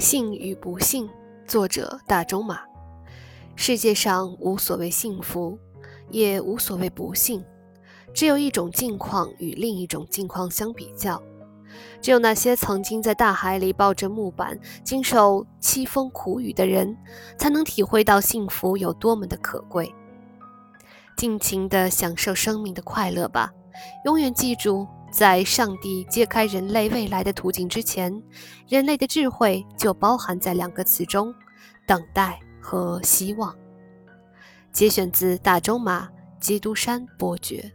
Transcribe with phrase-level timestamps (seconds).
[0.00, 1.08] 幸与不幸，
[1.46, 2.60] 作者大仲马。
[3.54, 5.56] 世界上无所谓幸福，
[6.10, 7.44] 也无所谓不幸，
[8.12, 11.22] 只有一种境况与另一种境况相比较。
[12.00, 16.96] 只有那些曾经在大海里抱着木板，经受凄风苦雨的人，
[17.38, 19.94] 才能体会到幸福有多么的可贵。
[21.16, 23.52] 尽情地享受生命的快乐吧，
[24.04, 24.86] 永远记住。
[25.16, 28.20] 在上帝揭开人类未来的途径之前，
[28.66, 31.32] 人类的智慧就包含在两个词中：
[31.86, 33.54] 等待和希望。
[34.72, 36.06] 节选自大仲马
[36.40, 37.72] 《基督山伯爵》。